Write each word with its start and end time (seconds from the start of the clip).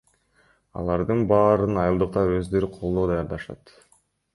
Алардын 0.83 1.21
баарын 1.33 1.79
айылдыктар 1.85 2.35
өздөрү 2.41 2.75
колдо 2.83 3.09
даярдашат. 3.15 3.81